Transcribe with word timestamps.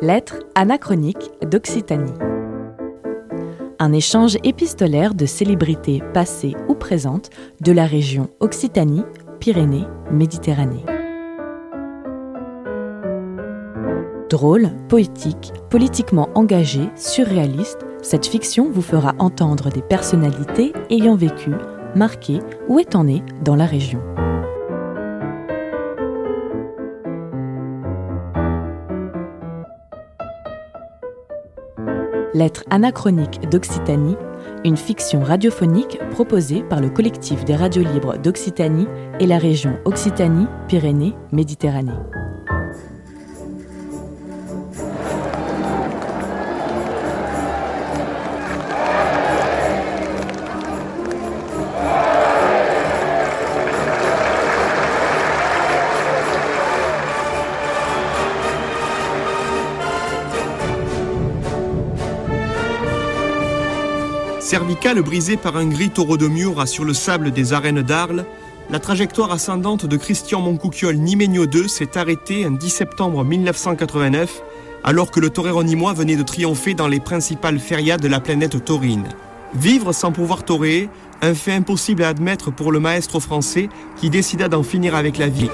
Lettres 0.00 0.38
anachroniques 0.54 1.32
d'Occitanie. 1.42 2.12
Un 3.80 3.92
échange 3.92 4.36
épistolaire 4.44 5.12
de 5.12 5.26
célébrités 5.26 6.04
passées 6.14 6.54
ou 6.68 6.74
présentes 6.74 7.30
de 7.60 7.72
la 7.72 7.84
région 7.84 8.30
Occitanie, 8.38 9.02
Pyrénées, 9.40 9.86
Méditerranée. 10.12 10.84
Drôle, 14.30 14.70
poétique, 14.88 15.52
politiquement 15.68 16.28
engagée, 16.36 16.90
surréaliste, 16.94 17.84
cette 18.00 18.26
fiction 18.26 18.70
vous 18.70 18.82
fera 18.82 19.16
entendre 19.18 19.68
des 19.68 19.82
personnalités 19.82 20.72
ayant 20.90 21.16
vécu, 21.16 21.50
marqué 21.96 22.38
ou 22.68 22.78
étant 22.78 23.02
nées 23.02 23.24
dans 23.42 23.56
la 23.56 23.66
région. 23.66 24.00
Lettres 32.38 32.62
anachroniques 32.70 33.40
d'Occitanie, 33.50 34.16
une 34.64 34.76
fiction 34.76 35.24
radiophonique 35.24 35.98
proposée 36.12 36.62
par 36.62 36.80
le 36.80 36.88
collectif 36.88 37.44
des 37.44 37.56
radios 37.56 37.82
libres 37.82 38.16
d'Occitanie 38.16 38.86
et 39.18 39.26
la 39.26 39.38
région 39.38 39.76
Occitanie-Pyrénées-Méditerranée. 39.84 42.17
Cervicale 64.48 65.02
brisée 65.02 65.36
par 65.36 65.58
un 65.58 65.66
gris 65.66 65.90
taureau 65.90 66.16
de 66.16 66.26
Mur 66.26 66.66
sur 66.66 66.86
le 66.86 66.94
sable 66.94 67.32
des 67.32 67.52
arènes 67.52 67.82
d'Arles, 67.82 68.24
la 68.70 68.78
trajectoire 68.78 69.30
ascendante 69.30 69.84
de 69.84 69.96
Christian 69.98 70.40
Moncouquiol 70.40 70.96
Nimegno 70.96 71.44
II 71.44 71.68
s'est 71.68 71.98
arrêtée 71.98 72.46
un 72.46 72.52
10 72.52 72.70
septembre 72.70 73.24
1989, 73.24 74.42
alors 74.84 75.10
que 75.10 75.20
le 75.20 75.28
torero 75.28 75.62
venait 75.92 76.16
de 76.16 76.22
triompher 76.22 76.72
dans 76.72 76.88
les 76.88 76.98
principales 76.98 77.58
férias 77.58 77.98
de 77.98 78.08
la 78.08 78.20
planète 78.20 78.64
taurine. 78.64 79.10
Vivre 79.52 79.92
sans 79.92 80.12
pouvoir 80.12 80.44
toréer, 80.44 80.88
un 81.20 81.34
fait 81.34 81.52
impossible 81.52 82.02
à 82.02 82.08
admettre 82.08 82.50
pour 82.50 82.72
le 82.72 82.80
maestro 82.80 83.20
français 83.20 83.68
qui 84.00 84.08
décida 84.08 84.48
d'en 84.48 84.62
finir 84.62 84.94
avec 84.94 85.18
la 85.18 85.28
vie. 85.28 85.50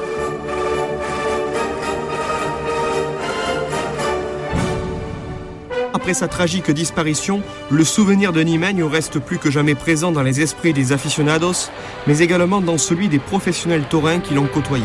Après 6.04 6.12
sa 6.12 6.28
tragique 6.28 6.70
disparition, 6.70 7.40
le 7.70 7.82
souvenir 7.82 8.34
de 8.34 8.42
Nimeigne 8.42 8.82
reste 8.82 9.18
plus 9.18 9.38
que 9.38 9.50
jamais 9.50 9.74
présent 9.74 10.12
dans 10.12 10.20
les 10.20 10.42
esprits 10.42 10.74
des 10.74 10.92
aficionados, 10.92 11.70
mais 12.06 12.18
également 12.18 12.60
dans 12.60 12.76
celui 12.76 13.08
des 13.08 13.18
professionnels 13.18 13.84
taurins 13.88 14.20
qui 14.20 14.34
l'ont 14.34 14.46
côtoyé. 14.46 14.84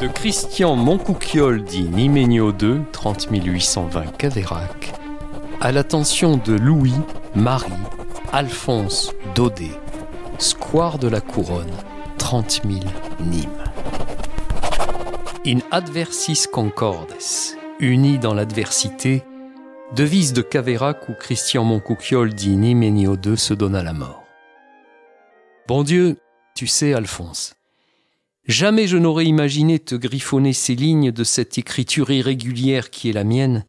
De 0.00 0.08
Christian 0.08 0.74
Moncouquiol 0.74 1.62
dit 1.62 1.84
Nimegno 1.84 2.50
II, 2.50 2.80
30 2.90 3.28
820 3.30 4.16
Caverac, 4.18 4.94
à 5.60 5.70
l'attention 5.70 6.38
de 6.44 6.54
Louis, 6.54 6.94
Marie, 7.36 7.70
Alphonse, 8.32 9.12
Daudet. 9.36 9.78
Square 10.40 10.98
de 10.98 11.06
la 11.06 11.20
Couronne, 11.20 11.70
30 12.16 12.62
000 12.64 12.80
Nîmes. 13.20 13.64
In 15.44 15.58
adversis 15.70 16.46
concordes, 16.46 17.12
unis 17.78 18.18
dans 18.18 18.32
l'adversité, 18.32 19.22
devise 19.94 20.32
de 20.32 20.40
Caverac 20.40 21.10
où 21.10 21.12
Christian 21.12 21.64
Moncouquiol 21.64 22.32
dit 22.32 22.56
Niménio 22.56 23.18
II 23.22 23.36
se 23.36 23.52
donna 23.52 23.82
la 23.82 23.92
mort. 23.92 24.24
Bon 25.68 25.82
Dieu, 25.82 26.16
tu 26.54 26.66
sais, 26.66 26.94
Alphonse, 26.94 27.52
jamais 28.46 28.86
je 28.86 28.96
n'aurais 28.96 29.26
imaginé 29.26 29.78
te 29.78 29.94
griffonner 29.94 30.54
ces 30.54 30.74
lignes 30.74 31.12
de 31.12 31.22
cette 31.22 31.58
écriture 31.58 32.10
irrégulière 32.10 32.88
qui 32.88 33.10
est 33.10 33.12
la 33.12 33.24
mienne, 33.24 33.66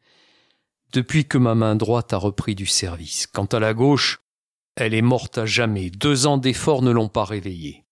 depuis 0.94 1.26
que 1.26 1.38
ma 1.38 1.54
main 1.54 1.76
droite 1.76 2.14
a 2.14 2.18
repris 2.18 2.56
du 2.56 2.66
service. 2.66 3.28
Quant 3.28 3.46
à 3.46 3.60
la 3.60 3.74
gauche, 3.74 4.22
elle 4.76 4.94
est 4.94 5.02
morte 5.02 5.38
à 5.38 5.46
jamais. 5.46 5.90
Deux 5.90 6.28
ans 6.28 6.38
d'efforts 6.38 6.82
ne 6.82 6.92
l'ont 6.92 7.10
pas 7.10 7.26
réveillée. 7.26 7.86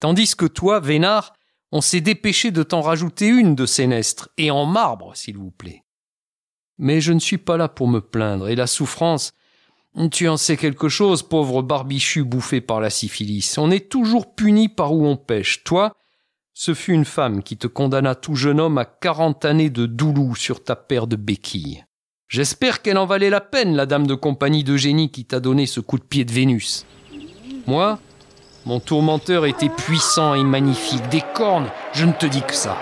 Tandis 0.00 0.36
que 0.36 0.46
toi, 0.46 0.80
Vénard, 0.80 1.32
on 1.72 1.80
s'est 1.80 2.00
dépêché 2.00 2.50
de 2.50 2.62
t'en 2.62 2.80
rajouter 2.80 3.26
une 3.26 3.54
de 3.54 3.66
sénestre, 3.66 4.28
et 4.36 4.50
en 4.50 4.66
marbre, 4.66 5.16
s'il 5.16 5.38
vous 5.38 5.50
plaît. 5.50 5.84
Mais 6.78 7.00
je 7.00 7.12
ne 7.12 7.18
suis 7.18 7.38
pas 7.38 7.56
là 7.56 7.68
pour 7.68 7.88
me 7.88 8.00
plaindre, 8.00 8.48
et 8.48 8.54
la 8.54 8.66
souffrance, 8.66 9.32
tu 10.10 10.28
en 10.28 10.36
sais 10.36 10.58
quelque 10.58 10.90
chose, 10.90 11.22
pauvre 11.22 11.62
barbichu 11.62 12.22
bouffé 12.22 12.60
par 12.60 12.80
la 12.80 12.90
syphilis. 12.90 13.56
On 13.56 13.70
est 13.70 13.88
toujours 13.90 14.34
puni 14.34 14.68
par 14.68 14.92
où 14.92 15.06
on 15.06 15.16
pêche. 15.16 15.64
Toi, 15.64 15.94
ce 16.52 16.74
fut 16.74 16.92
une 16.92 17.06
femme 17.06 17.42
qui 17.42 17.56
te 17.56 17.66
condamna 17.66 18.14
tout 18.14 18.34
jeune 18.34 18.60
homme 18.60 18.76
à 18.76 18.84
quarante 18.84 19.46
années 19.46 19.70
de 19.70 19.86
doulou 19.86 20.34
sur 20.34 20.62
ta 20.62 20.76
paire 20.76 21.06
de 21.06 21.16
béquilles. 21.16 21.85
J'espère 22.28 22.82
qu'elle 22.82 22.98
en 22.98 23.06
valait 23.06 23.30
la 23.30 23.40
peine, 23.40 23.76
la 23.76 23.86
dame 23.86 24.08
de 24.08 24.14
compagnie 24.14 24.64
de 24.64 24.76
génie 24.76 25.10
qui 25.10 25.24
t'a 25.24 25.38
donné 25.38 25.64
ce 25.66 25.78
coup 25.78 25.96
de 25.96 26.02
pied 26.02 26.24
de 26.24 26.32
Vénus. 26.32 26.84
Moi, 27.68 28.00
mon 28.64 28.80
tourmenteur 28.80 29.46
était 29.46 29.68
puissant 29.68 30.34
et 30.34 30.42
magnifique, 30.42 31.08
des 31.08 31.22
cornes, 31.34 31.68
je 31.92 32.04
ne 32.04 32.12
te 32.12 32.26
dis 32.26 32.42
que 32.42 32.52
ça. 32.54 32.76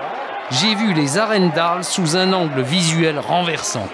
J'ai 0.51 0.75
vu 0.75 0.95
les 0.95 1.19
arènes 1.19 1.51
d'Arles 1.51 1.85
sous 1.85 2.17
un 2.17 2.33
angle 2.33 2.63
visuel 2.63 3.19
renversant. 3.19 3.87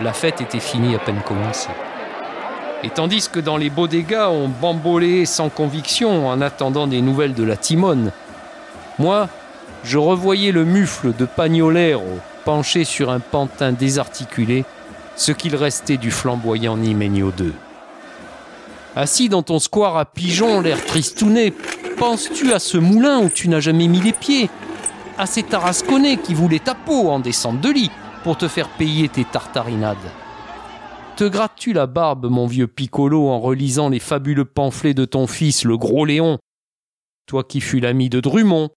La 0.00 0.14
fête 0.14 0.40
était 0.40 0.60
finie 0.60 0.94
à 0.94 0.98
peine 0.98 1.20
commencée. 1.26 1.68
Et 2.82 2.88
tandis 2.88 3.28
que 3.28 3.40
dans 3.40 3.58
les 3.58 3.68
beaux 3.68 3.88
dégâts, 3.88 4.28
on 4.30 4.48
bambolait 4.48 5.26
sans 5.26 5.50
conviction 5.50 6.26
en 6.26 6.40
attendant 6.40 6.86
des 6.86 7.02
nouvelles 7.02 7.34
de 7.34 7.44
la 7.44 7.58
Timone, 7.58 8.12
moi, 8.98 9.28
je 9.84 9.98
revoyais 9.98 10.52
le 10.52 10.64
mufle 10.64 11.14
de 11.14 11.26
Pagnolero 11.26 12.18
penché 12.48 12.84
sur 12.84 13.10
un 13.10 13.20
pantin 13.20 13.72
désarticulé, 13.72 14.64
ce 15.16 15.32
qu'il 15.32 15.54
restait 15.54 15.98
du 15.98 16.10
flamboyant 16.10 16.78
Niménio 16.78 17.30
II. 17.38 17.52
Assis 18.96 19.28
dans 19.28 19.42
ton 19.42 19.58
square 19.58 19.98
à 19.98 20.06
pigeon, 20.06 20.62
l'air 20.62 20.82
tristouné, 20.86 21.52
penses-tu 21.98 22.54
à 22.54 22.58
ce 22.58 22.78
moulin 22.78 23.18
où 23.18 23.28
tu 23.28 23.50
n'as 23.50 23.60
jamais 23.60 23.86
mis 23.86 24.00
les 24.00 24.14
pieds? 24.14 24.48
À 25.18 25.26
ces 25.26 25.42
tarasconnais 25.42 26.16
qui 26.16 26.32
voulaient 26.32 26.58
ta 26.58 26.74
peau 26.74 27.10
en 27.10 27.20
descente 27.20 27.60
de 27.60 27.68
lit 27.68 27.90
pour 28.24 28.38
te 28.38 28.48
faire 28.48 28.70
payer 28.70 29.10
tes 29.10 29.26
tartarinades. 29.26 29.98
Te 31.16 31.24
grattes-tu 31.24 31.74
la 31.74 31.86
barbe, 31.86 32.30
mon 32.30 32.46
vieux 32.46 32.66
Piccolo, 32.66 33.28
en 33.28 33.40
relisant 33.40 33.90
les 33.90 34.00
fabuleux 34.00 34.46
pamphlets 34.46 34.94
de 34.94 35.04
ton 35.04 35.26
fils, 35.26 35.64
le 35.64 35.76
gros 35.76 36.06
Léon? 36.06 36.38
Toi 37.26 37.44
qui 37.44 37.60
fus 37.60 37.80
l'ami 37.80 38.08
de 38.08 38.20
Drummond 38.20 38.70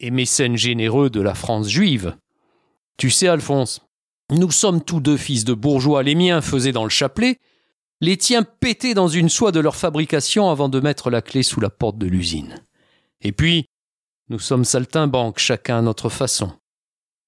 et 0.00 0.10
mécène 0.10 0.58
généreux 0.58 1.08
de 1.08 1.22
la 1.22 1.32
France 1.32 1.70
juive 1.70 2.14
tu 2.96 3.10
sais, 3.10 3.28
Alphonse, 3.28 3.82
nous 4.30 4.50
sommes 4.50 4.82
tous 4.82 5.00
deux 5.00 5.16
fils 5.16 5.44
de 5.44 5.54
bourgeois, 5.54 6.02
les 6.02 6.14
miens 6.14 6.40
faisaient 6.40 6.72
dans 6.72 6.84
le 6.84 6.90
chapelet, 6.90 7.38
les 8.00 8.16
tiens 8.16 8.42
pétaient 8.42 8.94
dans 8.94 9.08
une 9.08 9.28
soie 9.28 9.52
de 9.52 9.60
leur 9.60 9.76
fabrication 9.76 10.50
avant 10.50 10.68
de 10.68 10.80
mettre 10.80 11.10
la 11.10 11.22
clé 11.22 11.42
sous 11.42 11.60
la 11.60 11.70
porte 11.70 11.98
de 11.98 12.06
l'usine. 12.06 12.62
Et 13.22 13.32
puis, 13.32 13.66
nous 14.28 14.38
sommes 14.38 14.64
saltimbanques, 14.64 15.38
chacun 15.38 15.78
à 15.78 15.82
notre 15.82 16.08
façon. 16.08 16.52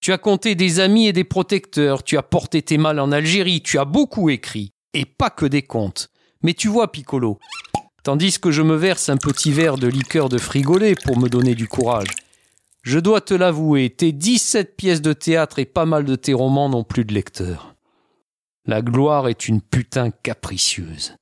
Tu 0.01 0.13
as 0.13 0.19
compté 0.19 0.55
des 0.55 0.81
amis 0.81 1.07
et 1.07 1.13
des 1.13 1.25
protecteurs, 1.25 2.03
tu 2.03 2.17
as 2.19 2.23
porté 2.23 2.63
tes 2.63 2.79
mal 2.79 3.01
en 3.01 3.13
Algérie, 3.13 3.63
tu 3.63 3.79
as 3.79 3.85
beaucoup 3.85 4.31
écrit, 4.31 4.73
et 4.95 5.05
pas 5.05 5.31
que 5.31 5.47
des 5.47 5.63
contes. 5.63 6.11
Mais 6.43 6.55
tu 6.55 6.69
vois, 6.69 6.93
Piccolo, 6.93 7.39
tandis 8.05 8.39
que 8.39 8.51
je 8.51 8.63
me 8.63 8.77
verse 8.77 9.09
un 9.09 9.17
petit 9.17 9.51
verre 9.51 9.77
de 9.77 9.89
liqueur 9.89 10.29
de 10.29 10.39
frigolet 10.39 10.95
pour 11.05 11.19
me 11.19 11.29
donner 11.29 11.55
du 11.55 11.67
courage, 11.67 12.09
je 12.89 12.99
dois 12.99 13.21
te 13.21 13.35
l'avouer, 13.35 13.91
tes 13.91 14.13
dix-sept 14.13 14.75
pièces 14.75 15.03
de 15.03 15.13
théâtre 15.13 15.59
et 15.59 15.67
pas 15.67 15.85
mal 15.85 16.07
de 16.07 16.17
tes 16.17 16.33
romans 16.33 16.71
n'ont 16.71 16.85
plus 16.85 17.05
de 17.05 17.13
lecteurs. 17.13 17.75
La 18.65 18.81
gloire 18.81 19.29
est 19.29 19.47
une 19.47 19.61
putain 19.61 20.11
capricieuse. 20.11 21.15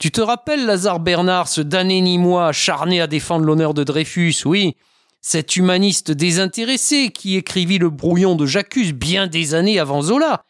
Tu 0.00 0.10
te 0.10 0.20
rappelles 0.20 0.66
Lazare 0.66 0.98
Bernard, 0.98 1.46
ce 1.46 1.60
damné 1.60 2.00
ni 2.00 2.18
moi 2.18 2.48
acharné 2.48 3.00
à 3.00 3.06
défendre 3.06 3.44
l'honneur 3.44 3.72
de 3.72 3.84
Dreyfus, 3.84 4.34
oui, 4.46 4.74
cet 5.20 5.54
humaniste 5.54 6.10
désintéressé 6.10 7.10
qui 7.10 7.36
écrivit 7.36 7.78
le 7.78 7.90
brouillon 7.90 8.34
de 8.34 8.44
Jacques 8.44 8.76
bien 8.92 9.28
des 9.28 9.54
années 9.54 9.78
avant 9.78 10.02
Zola. 10.02 10.44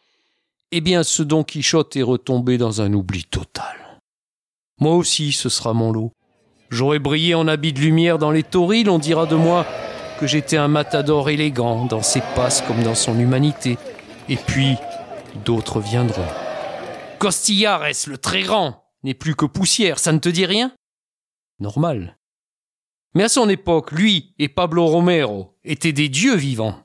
Eh 0.72 0.80
bien, 0.80 1.02
ce 1.02 1.22
Don 1.22 1.44
Quichotte 1.44 1.96
est 1.96 2.02
retombé 2.02 2.56
dans 2.56 2.80
un 2.80 2.94
oubli 2.94 3.24
total. 3.24 4.00
Moi 4.80 4.94
aussi, 4.94 5.32
ce 5.32 5.50
sera 5.50 5.74
mon 5.74 5.92
lot. 5.92 6.12
J'aurais 6.70 6.98
brillé 6.98 7.34
en 7.34 7.46
habit 7.46 7.74
de 7.74 7.80
lumière 7.80 8.16
dans 8.16 8.30
les 8.30 8.42
taurils, 8.42 8.88
on 8.88 8.98
dira 8.98 9.26
de 9.26 9.36
moi 9.36 9.66
que 10.18 10.26
j'étais 10.26 10.56
un 10.56 10.68
matador 10.68 11.30
élégant 11.30 11.84
dans 11.84 12.02
ses 12.02 12.22
passes 12.34 12.62
comme 12.62 12.82
dans 12.82 12.94
son 12.94 13.18
humanité. 13.18 13.78
Et 14.28 14.36
puis, 14.36 14.76
d'autres 15.44 15.80
viendront. 15.80 16.26
Costillares, 17.18 17.86
le 18.06 18.18
très 18.18 18.42
grand, 18.42 18.84
n'est 19.02 19.14
plus 19.14 19.34
que 19.34 19.46
poussière, 19.46 19.98
ça 19.98 20.12
ne 20.12 20.18
te 20.18 20.28
dit 20.28 20.46
rien? 20.46 20.72
Normal. 21.60 22.18
Mais 23.14 23.24
à 23.24 23.28
son 23.28 23.48
époque, 23.48 23.92
lui 23.92 24.34
et 24.38 24.48
Pablo 24.48 24.86
Romero 24.86 25.56
étaient 25.64 25.92
des 25.92 26.08
dieux 26.08 26.36
vivants. 26.36 26.78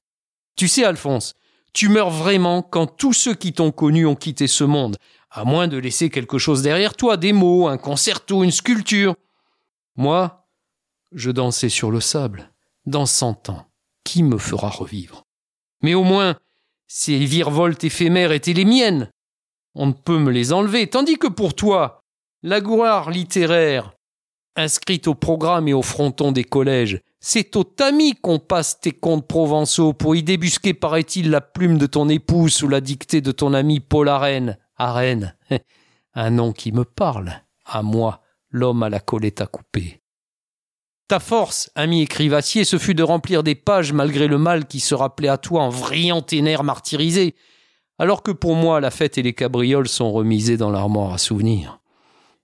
Tu 0.55 0.67
sais, 0.67 0.85
Alphonse, 0.85 1.33
tu 1.73 1.89
meurs 1.89 2.09
vraiment 2.09 2.61
quand 2.61 2.87
tous 2.87 3.13
ceux 3.13 3.33
qui 3.33 3.53
t'ont 3.53 3.71
connu 3.71 4.05
ont 4.05 4.15
quitté 4.15 4.47
ce 4.47 4.63
monde, 4.63 4.97
à 5.29 5.43
moins 5.43 5.67
de 5.67 5.77
laisser 5.77 6.09
quelque 6.09 6.37
chose 6.37 6.61
derrière 6.61 6.95
toi, 6.95 7.17
des 7.17 7.33
mots, 7.33 7.67
un 7.67 7.77
concerto, 7.77 8.43
une 8.43 8.51
sculpture. 8.51 9.15
Moi, 9.95 10.47
je 11.11 11.31
dansais 11.31 11.69
sur 11.69 11.91
le 11.91 11.99
sable. 11.99 12.50
Dans 12.85 13.05
cent 13.05 13.49
ans, 13.49 13.67
qui 14.03 14.23
me 14.23 14.37
fera 14.37 14.69
revivre? 14.69 15.23
Mais 15.83 15.93
au 15.93 16.03
moins, 16.03 16.37
ces 16.87 17.17
virevoltes 17.17 17.83
éphémères 17.83 18.31
étaient 18.31 18.53
les 18.53 18.65
miennes. 18.65 19.11
On 19.75 19.87
ne 19.87 19.93
peut 19.93 20.19
me 20.19 20.31
les 20.31 20.51
enlever, 20.51 20.87
tandis 20.87 21.17
que 21.17 21.27
pour 21.27 21.53
toi, 21.53 22.01
la 22.43 22.59
gloire 22.59 23.11
littéraire, 23.11 23.93
inscrite 24.55 25.07
au 25.07 25.15
programme 25.15 25.67
et 25.67 25.73
au 25.73 25.81
fronton 25.81 26.31
des 26.31 26.43
collèges, 26.43 27.01
c'est 27.19 27.55
au 27.55 27.63
tamis 27.63 28.15
qu'on 28.15 28.39
passe 28.39 28.79
tes 28.79 28.91
contes 28.91 29.27
provençaux 29.27 29.93
pour 29.93 30.15
y 30.15 30.23
débusquer, 30.23 30.73
paraît-il, 30.73 31.29
la 31.29 31.41
plume 31.41 31.77
de 31.77 31.85
ton 31.85 32.09
épouse 32.09 32.55
sous 32.55 32.67
la 32.67 32.81
dictée 32.81 33.21
de 33.21 33.31
ton 33.31 33.53
ami 33.53 33.79
Paul 33.79 34.09
Arène. 34.09 34.57
Arène, 34.75 35.35
un 36.15 36.31
nom 36.31 36.51
qui 36.51 36.71
me 36.71 36.83
parle, 36.83 37.43
à 37.63 37.83
moi, 37.83 38.21
l'homme 38.49 38.83
à 38.83 38.89
la 38.89 38.99
colette 38.99 39.39
à 39.39 39.45
couper. 39.45 40.00
Ta 41.11 41.19
force, 41.19 41.69
ami 41.75 42.03
écrivassier, 42.03 42.63
ce 42.63 42.77
fut 42.77 42.93
de 42.93 43.03
remplir 43.03 43.43
des 43.43 43.53
pages 43.53 43.91
malgré 43.91 44.29
le 44.29 44.37
mal 44.37 44.65
qui 44.65 44.79
se 44.79 44.95
rappelait 44.95 45.27
à 45.27 45.37
toi 45.37 45.63
en 45.63 45.69
vrillant 45.69 46.21
tes 46.21 46.41
nerfs 46.41 46.63
alors 47.99 48.23
que 48.23 48.31
pour 48.31 48.55
moi 48.55 48.79
la 48.79 48.91
fête 48.91 49.17
et 49.17 49.21
les 49.21 49.33
cabrioles 49.33 49.89
sont 49.89 50.13
remisées 50.13 50.55
dans 50.55 50.69
l'armoire 50.69 51.11
à 51.11 51.17
souvenirs. 51.17 51.81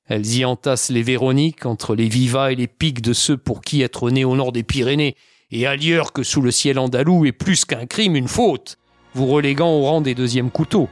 Elles 0.06 0.36
y 0.36 0.44
entassent 0.44 0.90
les 0.90 1.02
Véroniques 1.02 1.66
entre 1.66 1.96
les 1.96 2.10
vivas 2.10 2.52
et 2.52 2.56
les 2.56 2.68
pics 2.68 3.02
de 3.02 3.14
ceux 3.14 3.38
pour 3.38 3.62
qui 3.62 3.84
être 3.84 4.10
né 4.10 4.26
au 4.26 4.36
nord 4.36 4.52
des 4.52 4.64
Pyrénées 4.64 5.16
et 5.50 5.66
ailleurs 5.66 6.12
que 6.12 6.24
sous 6.24 6.42
le 6.42 6.52
ciel 6.52 6.78
andalou 6.78 7.26
est 7.26 7.32
plus 7.32 7.64
qu'un 7.64 7.86
crime, 7.86 8.18
une 8.18 8.28
faute, 8.28 8.78
vous 9.14 9.28
reléguant 9.28 9.72
au 9.72 9.84
rang 9.84 10.02
des 10.02 10.14
deuxièmes 10.14 10.52
couteaux. 10.52 10.90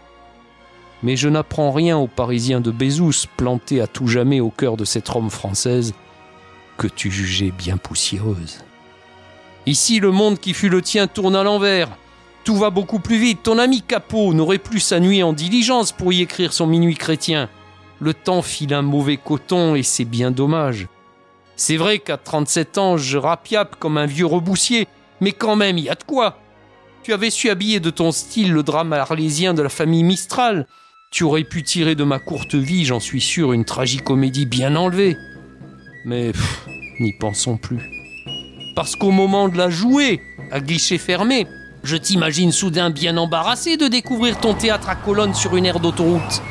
Mais 1.03 1.17
je 1.17 1.27
n'apprends 1.27 1.73
rien 1.73 1.97
aux 1.97 2.07
Parisiens 2.07 2.61
de 2.61 2.71
Bézous, 2.71 3.27
plantés 3.35 3.81
à 3.81 3.87
tout 3.87 4.07
jamais 4.07 4.39
au 4.39 4.49
cœur 4.49 4.77
de 4.77 4.85
cette 4.85 5.09
Rome 5.09 5.29
française, 5.29 5.93
que 6.77 6.87
tu 6.87 7.11
jugeais 7.11 7.51
bien 7.51 7.77
poussiéreuse. 7.77 8.59
Ici, 9.65 9.99
le 9.99 10.11
monde 10.11 10.39
qui 10.39 10.53
fut 10.53 10.69
le 10.69 10.81
tien 10.81 11.07
tourne 11.07 11.35
à 11.35 11.43
l'envers. 11.43 11.89
Tout 12.43 12.55
va 12.55 12.69
beaucoup 12.69 12.99
plus 12.99 13.17
vite. 13.17 13.41
Ton 13.43 13.57
ami 13.57 13.81
Capot 13.81 14.33
n'aurait 14.33 14.59
plus 14.59 14.79
sa 14.79 14.99
nuit 14.99 15.23
en 15.23 15.33
diligence 15.33 15.91
pour 15.91 16.13
y 16.13 16.21
écrire 16.21 16.53
son 16.53 16.67
minuit 16.67 16.95
chrétien. 16.95 17.49
Le 17.99 18.13
temps 18.13 18.41
file 18.41 18.73
un 18.73 18.83
mauvais 18.83 19.17
coton 19.17 19.75
et 19.75 19.81
c'est 19.81 20.05
bien 20.05 20.29
dommage. 20.29 20.87
C'est 21.55 21.77
vrai 21.77 21.99
qu'à 21.99 22.17
37 22.17 22.77
ans, 22.77 22.97
je 22.97 23.17
rapiape 23.17 23.77
comme 23.77 23.97
un 23.97 24.05
vieux 24.05 24.25
reboussier, 24.25 24.87
mais 25.21 25.31
quand 25.31 25.55
même, 25.55 25.77
il 25.77 25.85
y 25.85 25.89
a 25.89 25.95
de 25.95 26.03
quoi. 26.03 26.39
Tu 27.01 27.13
avais 27.13 27.29
su 27.29 27.49
habiller 27.49 27.79
de 27.79 27.89
ton 27.89 28.11
style 28.11 28.51
le 28.51 28.63
drame 28.63 28.91
arlésien 28.93 29.53
de 29.53 29.61
la 29.61 29.69
famille 29.69 30.03
Mistral. 30.03 30.67
Tu 31.11 31.23
aurais 31.23 31.43
pu 31.43 31.63
tirer 31.63 31.95
de 31.95 32.03
ma 32.03 32.19
courte 32.19 32.55
vie, 32.55 32.83
j'en 32.83 32.99
suis 32.99 33.21
sûr, 33.21 33.53
une 33.53 33.63
tragicomédie 33.63 34.45
bien 34.45 34.75
enlevée. 34.75 35.15
Mais 36.05 36.31
n'y 36.99 37.13
pensons 37.13 37.57
plus. 37.57 37.79
Parce 38.75 38.95
qu'au 38.95 39.11
moment 39.11 39.49
de 39.49 39.57
la 39.57 39.69
jouer, 39.69 40.21
à 40.51 40.59
guichet 40.59 40.99
fermé, 40.99 41.47
je 41.83 41.95
t'imagine 41.95 42.51
soudain 42.51 42.89
bien 42.89 43.17
embarrassé 43.17 43.75
de 43.77 43.87
découvrir 43.87 44.39
ton 44.39 44.53
théâtre 44.53 44.89
à 44.89 44.95
colonne 44.95 45.33
sur 45.33 45.55
une 45.55 45.65
aire 45.65 45.79
d'autoroute. 45.79 46.41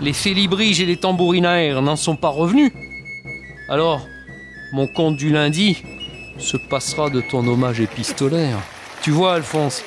Les 0.00 0.12
félibriges 0.12 0.80
et 0.80 0.86
les 0.86 0.96
tambourinaires 0.96 1.82
n'en 1.82 1.96
sont 1.96 2.16
pas 2.16 2.28
revenus. 2.28 2.70
Alors, 3.68 4.06
mon 4.72 4.86
conte 4.86 5.16
du 5.16 5.30
lundi 5.30 5.82
se 6.38 6.56
passera 6.56 7.10
de 7.10 7.20
ton 7.20 7.46
hommage 7.46 7.80
épistolaire. 7.80 8.58
Tu 9.02 9.10
vois, 9.10 9.34
Alphonse, 9.34 9.82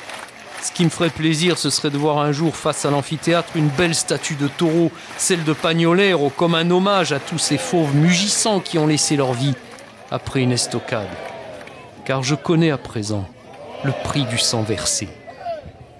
ce 0.62 0.72
qui 0.72 0.84
me 0.84 0.90
ferait 0.90 1.10
plaisir, 1.10 1.58
ce 1.58 1.70
serait 1.70 1.90
de 1.90 1.98
voir 1.98 2.20
un 2.20 2.32
jour 2.32 2.56
face 2.56 2.86
à 2.86 2.92
l'amphithéâtre 2.92 3.56
une 3.56 3.70
belle 3.70 3.96
statue 3.96 4.36
de 4.36 4.48
taureau, 4.48 4.92
celle 5.18 5.44
de 5.44 5.54
Pagnolero, 5.54 6.30
comme 6.30 6.54
un 6.56 6.70
hommage 6.70 7.12
à 7.12 7.20
tous 7.20 7.40
ces 7.40 7.58
fauves 7.58 7.96
mugissants 7.96 8.60
qui 8.60 8.78
ont 8.78 8.88
laissé 8.88 9.16
leur 9.16 9.34
vie 9.34 9.56
après 10.12 10.42
une 10.42 10.52
estocade. 10.52 11.08
Car 12.06 12.22
je 12.22 12.36
connais 12.36 12.72
à 12.72 12.78
présent 12.78 13.28
le 13.84 13.92
prix 14.04 14.26
du 14.26 14.38
sang 14.38 14.62
versé. 14.62 15.10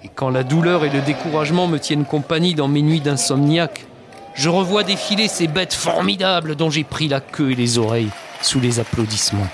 Et 0.04 0.08
quand 0.08 0.30
la 0.30 0.44
douleur 0.44 0.84
et 0.84 0.90
le 0.90 1.00
découragement 1.00 1.66
me 1.66 1.78
tiennent 1.78 2.04
compagnie 2.04 2.54
dans 2.54 2.68
mes 2.68 2.82
nuits 2.82 3.00
d'insomniaque, 3.00 3.86
je 4.34 4.48
revois 4.48 4.84
défiler 4.84 5.28
ces 5.28 5.46
bêtes 5.46 5.74
formidables 5.74 6.56
dont 6.56 6.70
j'ai 6.70 6.84
pris 6.84 7.08
la 7.08 7.20
queue 7.20 7.52
et 7.52 7.56
les 7.56 7.78
oreilles 7.78 8.10
sous 8.40 8.60
les 8.60 8.78
applaudissements. 8.78 9.48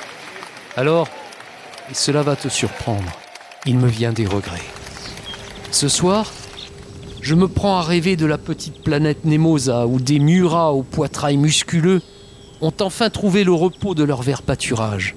Alors, 0.76 1.08
et 1.90 1.94
cela 1.94 2.22
va 2.22 2.36
te 2.36 2.48
surprendre, 2.48 3.10
il 3.66 3.78
me 3.78 3.88
vient 3.88 4.12
des 4.12 4.26
regrets. 4.26 4.77
Ce 5.70 5.88
soir, 5.88 6.32
je 7.20 7.34
me 7.34 7.46
prends 7.46 7.78
à 7.78 7.82
rêver 7.82 8.16
de 8.16 8.26
la 8.26 8.38
petite 8.38 8.82
planète 8.82 9.24
Nemosa 9.24 9.86
où 9.86 10.00
des 10.00 10.18
muras 10.18 10.70
au 10.70 10.82
poitrail 10.82 11.36
musculeux 11.36 12.00
ont 12.60 12.72
enfin 12.80 13.10
trouvé 13.10 13.44
le 13.44 13.52
repos 13.52 13.94
de 13.94 14.02
leur 14.02 14.22
vert 14.22 14.42
pâturage. 14.42 15.14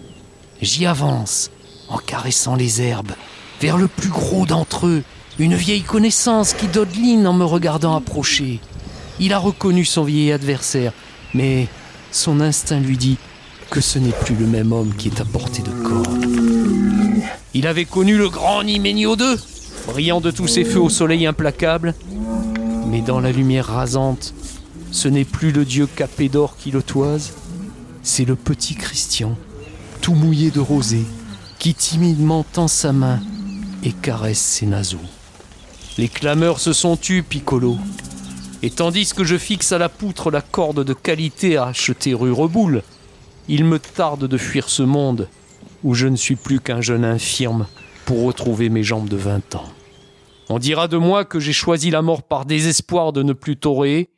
J'y 0.61 0.85
avance, 0.85 1.51
en 1.89 1.97
caressant 1.97 2.55
les 2.55 2.81
herbes, 2.81 3.13
vers 3.61 3.77
le 3.77 3.87
plus 3.87 4.09
gros 4.09 4.45
d'entre 4.45 4.87
eux, 4.87 5.03
une 5.39 5.55
vieille 5.55 5.83
connaissance 5.83 6.53
qui 6.53 6.67
dodeline 6.67 7.25
en 7.25 7.33
me 7.33 7.45
regardant 7.45 7.95
approcher. 7.95 8.59
Il 9.19 9.33
a 9.33 9.39
reconnu 9.39 9.85
son 9.85 10.03
vieil 10.03 10.31
adversaire, 10.31 10.93
mais 11.33 11.67
son 12.11 12.41
instinct 12.41 12.79
lui 12.79 12.97
dit 12.97 13.17
que 13.69 13.79
ce 13.79 13.99
n'est 13.99 14.11
plus 14.11 14.35
le 14.35 14.45
même 14.45 14.73
homme 14.73 14.93
qui 14.95 15.07
est 15.07 15.21
à 15.21 15.25
portée 15.25 15.61
de 15.61 15.71
corde. 15.71 16.25
Il 17.53 17.67
avait 17.67 17.85
connu 17.85 18.17
le 18.17 18.29
grand 18.29 18.63
Niménio 18.63 19.15
II, 19.15 19.37
brillant 19.87 20.21
de 20.21 20.31
tous 20.31 20.47
ses 20.47 20.63
feux 20.63 20.79
au 20.79 20.89
soleil 20.89 21.25
implacable. 21.25 21.93
Mais 22.87 23.01
dans 23.01 23.19
la 23.19 23.31
lumière 23.31 23.67
rasante, 23.67 24.33
ce 24.91 25.07
n'est 25.07 25.25
plus 25.25 25.51
le 25.51 25.65
dieu 25.65 25.87
capé 25.87 26.29
d'or 26.29 26.57
qui 26.57 26.71
le 26.71 26.83
toise, 26.83 27.33
c'est 28.03 28.25
le 28.25 28.35
petit 28.35 28.75
Christian, 28.75 29.37
tout 30.01 30.13
mouillé 30.13 30.51
de 30.51 30.59
rosée, 30.59 31.05
qui 31.59 31.73
timidement 31.73 32.43
tend 32.43 32.67
sa 32.67 32.91
main 32.91 33.19
et 33.83 33.91
caresse 33.91 34.39
ses 34.39 34.65
naseaux. 34.65 34.97
Les 35.97 36.09
clameurs 36.09 36.59
se 36.59 36.73
sont 36.73 36.97
tues, 36.97 37.23
Piccolo. 37.23 37.77
Et 38.63 38.69
tandis 38.69 39.13
que 39.13 39.23
je 39.23 39.37
fixe 39.37 39.71
à 39.71 39.77
la 39.77 39.89
poutre 39.89 40.31
la 40.31 40.41
corde 40.41 40.83
de 40.83 40.93
qualité 40.93 41.57
à 41.57 41.65
acheter 41.65 42.13
rue 42.13 42.31
Reboule, 42.31 42.83
il 43.47 43.65
me 43.65 43.79
tarde 43.79 44.27
de 44.27 44.37
fuir 44.37 44.69
ce 44.69 44.83
monde 44.83 45.27
où 45.83 45.95
je 45.95 46.07
ne 46.07 46.15
suis 46.15 46.35
plus 46.35 46.59
qu'un 46.59 46.81
jeune 46.81 47.05
infirme 47.05 47.65
pour 48.11 48.25
retrouver 48.25 48.67
mes 48.67 48.83
jambes 48.83 49.07
de 49.07 49.15
vingt 49.15 49.55
ans. 49.55 49.69
On 50.49 50.59
dira 50.59 50.89
de 50.89 50.97
moi 50.97 51.23
que 51.23 51.39
j'ai 51.39 51.53
choisi 51.53 51.91
la 51.91 52.01
mort 52.01 52.23
par 52.23 52.43
désespoir 52.43 53.13
de 53.13 53.23
ne 53.23 53.31
plus 53.31 53.55
toréer. 53.55 54.09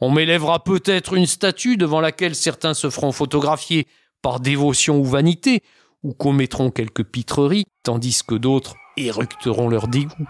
On 0.00 0.10
m'élèvera 0.10 0.62
peut-être 0.62 1.14
une 1.14 1.24
statue 1.24 1.78
devant 1.78 2.02
laquelle 2.02 2.34
certains 2.34 2.74
se 2.74 2.90
feront 2.90 3.10
photographier 3.10 3.86
par 4.20 4.40
dévotion 4.40 4.98
ou 4.98 5.04
vanité, 5.04 5.62
ou 6.02 6.12
commettront 6.12 6.70
quelques 6.70 7.04
pitreries, 7.04 7.64
tandis 7.84 8.20
que 8.22 8.34
d'autres 8.34 8.74
éructeront 8.98 9.70
leur 9.70 9.88
dégoût. 9.88 10.28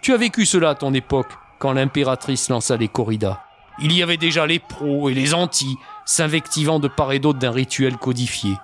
Tu 0.00 0.12
as 0.12 0.16
vécu 0.16 0.46
cela 0.46 0.70
à 0.70 0.74
ton 0.76 0.94
époque, 0.94 1.32
quand 1.58 1.72
l'impératrice 1.72 2.48
lança 2.48 2.76
les 2.76 2.86
corridas. 2.86 3.40
Il 3.82 3.92
y 3.92 4.04
avait 4.04 4.18
déjà 4.18 4.46
les 4.46 4.60
pros 4.60 5.08
et 5.08 5.14
les 5.14 5.34
antis, 5.34 5.74
s'invectivant 6.04 6.78
de 6.78 6.86
part 6.86 7.10
et 7.10 7.18
d'autre 7.18 7.40
d'un 7.40 7.50
rituel 7.50 7.96
codifié. 7.96 8.54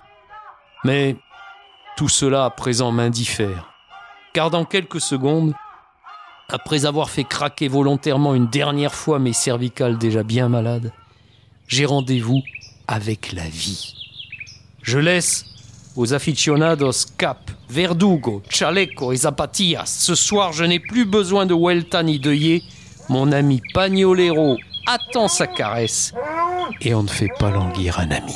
Mais 0.84 1.16
tout 1.96 2.08
cela 2.08 2.44
à 2.44 2.50
présent 2.50 2.92
m'indiffère, 2.92 3.72
car 4.34 4.50
dans 4.50 4.64
quelques 4.64 5.00
secondes, 5.00 5.54
après 6.48 6.84
avoir 6.84 7.10
fait 7.10 7.24
craquer 7.24 7.68
volontairement 7.68 8.34
une 8.34 8.48
dernière 8.48 8.94
fois 8.94 9.18
mes 9.18 9.32
cervicales 9.32 9.98
déjà 9.98 10.22
bien 10.22 10.48
malades, 10.48 10.92
j'ai 11.68 11.86
rendez-vous 11.86 12.42
avec 12.86 13.32
la 13.32 13.48
vie. 13.48 13.94
Je 14.82 14.98
laisse 14.98 15.46
aux 15.96 16.12
aficionados 16.12 17.06
Cap, 17.16 17.50
Verdugo, 17.68 18.42
Chaleco 18.48 19.12
et 19.12 19.16
Zapatillas. 19.16 19.86
Ce 19.86 20.14
soir, 20.14 20.52
je 20.52 20.64
n'ai 20.64 20.78
plus 20.78 21.06
besoin 21.06 21.46
de 21.46 21.54
Huelta 21.54 22.02
ni 22.02 22.20
de 22.20 22.32
Yé. 22.32 22.62
Mon 23.08 23.32
ami 23.32 23.62
Pagnolero 23.72 24.58
attend 24.86 25.28
sa 25.28 25.46
caresse 25.46 26.12
et 26.80 26.94
on 26.94 27.02
ne 27.02 27.08
fait 27.08 27.30
pas 27.38 27.50
languir 27.50 27.98
un 27.98 28.10
ami. 28.10 28.34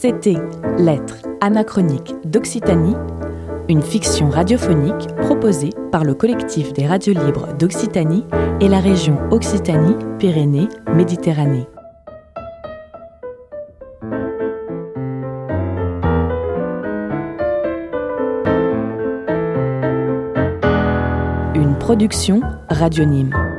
C'était 0.00 0.36
Lettres 0.78 1.18
Anachronique 1.42 2.14
d'Occitanie, 2.24 2.96
une 3.68 3.82
fiction 3.82 4.30
radiophonique 4.30 5.14
proposée 5.18 5.68
par 5.92 6.04
le 6.04 6.14
collectif 6.14 6.72
des 6.72 6.86
radios 6.86 7.12
libres 7.12 7.48
d'Occitanie 7.58 8.24
et 8.62 8.68
la 8.68 8.80
région 8.80 9.18
Occitanie-Pyrénées-Méditerranée. 9.30 11.66
Une 21.54 21.76
production 21.78 22.40
Radionyme. 22.70 23.49